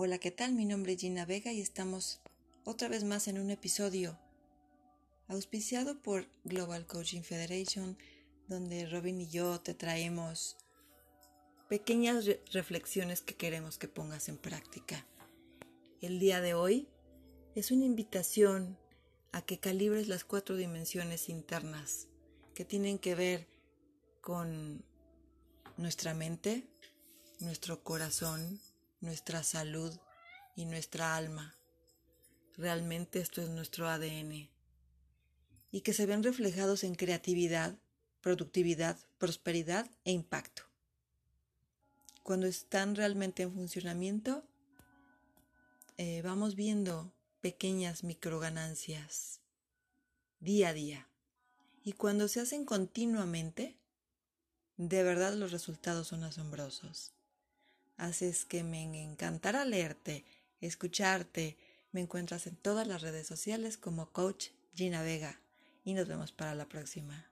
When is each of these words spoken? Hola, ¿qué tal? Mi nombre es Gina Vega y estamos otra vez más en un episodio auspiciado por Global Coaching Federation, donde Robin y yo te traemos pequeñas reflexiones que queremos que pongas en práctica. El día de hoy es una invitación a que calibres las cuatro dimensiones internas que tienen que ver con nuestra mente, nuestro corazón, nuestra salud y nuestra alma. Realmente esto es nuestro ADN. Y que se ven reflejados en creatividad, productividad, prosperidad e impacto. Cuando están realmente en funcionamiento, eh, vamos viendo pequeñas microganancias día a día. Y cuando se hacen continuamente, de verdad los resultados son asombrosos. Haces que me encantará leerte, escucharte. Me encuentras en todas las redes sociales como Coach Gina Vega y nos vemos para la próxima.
Hola, 0.00 0.18
¿qué 0.18 0.30
tal? 0.30 0.52
Mi 0.52 0.64
nombre 0.64 0.92
es 0.92 1.00
Gina 1.00 1.26
Vega 1.26 1.52
y 1.52 1.60
estamos 1.60 2.20
otra 2.64 2.86
vez 2.86 3.02
más 3.02 3.26
en 3.26 3.36
un 3.36 3.50
episodio 3.50 4.16
auspiciado 5.26 6.00
por 6.00 6.28
Global 6.44 6.86
Coaching 6.86 7.22
Federation, 7.22 7.98
donde 8.46 8.86
Robin 8.86 9.20
y 9.20 9.28
yo 9.28 9.60
te 9.60 9.74
traemos 9.74 10.56
pequeñas 11.68 12.26
reflexiones 12.52 13.22
que 13.22 13.34
queremos 13.34 13.76
que 13.76 13.88
pongas 13.88 14.28
en 14.28 14.38
práctica. 14.38 15.04
El 16.00 16.20
día 16.20 16.40
de 16.40 16.54
hoy 16.54 16.86
es 17.56 17.72
una 17.72 17.84
invitación 17.84 18.78
a 19.32 19.42
que 19.42 19.58
calibres 19.58 20.06
las 20.06 20.22
cuatro 20.22 20.54
dimensiones 20.54 21.28
internas 21.28 22.06
que 22.54 22.64
tienen 22.64 23.00
que 23.00 23.16
ver 23.16 23.48
con 24.20 24.84
nuestra 25.76 26.14
mente, 26.14 26.68
nuestro 27.40 27.82
corazón, 27.82 28.60
nuestra 29.00 29.42
salud 29.42 29.96
y 30.56 30.64
nuestra 30.64 31.16
alma. 31.16 31.54
Realmente 32.56 33.20
esto 33.20 33.40
es 33.40 33.48
nuestro 33.48 33.88
ADN. 33.88 34.50
Y 35.70 35.80
que 35.82 35.92
se 35.92 36.06
ven 36.06 36.22
reflejados 36.22 36.82
en 36.84 36.94
creatividad, 36.94 37.78
productividad, 38.20 38.98
prosperidad 39.18 39.88
e 40.04 40.12
impacto. 40.12 40.62
Cuando 42.22 42.46
están 42.46 42.96
realmente 42.96 43.42
en 43.42 43.52
funcionamiento, 43.52 44.44
eh, 45.96 46.22
vamos 46.22 46.54
viendo 46.56 47.12
pequeñas 47.40 48.04
microganancias 48.04 49.40
día 50.40 50.68
a 50.68 50.72
día. 50.72 51.08
Y 51.84 51.92
cuando 51.92 52.28
se 52.28 52.40
hacen 52.40 52.64
continuamente, 52.64 53.78
de 54.76 55.02
verdad 55.02 55.34
los 55.34 55.52
resultados 55.52 56.08
son 56.08 56.24
asombrosos. 56.24 57.12
Haces 57.98 58.46
que 58.46 58.64
me 58.64 58.82
encantará 59.02 59.66
leerte, 59.66 60.24
escucharte. 60.62 61.58
Me 61.92 62.00
encuentras 62.00 62.46
en 62.46 62.56
todas 62.56 62.86
las 62.86 63.02
redes 63.02 63.26
sociales 63.26 63.76
como 63.76 64.10
Coach 64.12 64.48
Gina 64.74 65.02
Vega 65.02 65.40
y 65.84 65.94
nos 65.94 66.08
vemos 66.08 66.32
para 66.32 66.54
la 66.54 66.66
próxima. 66.68 67.27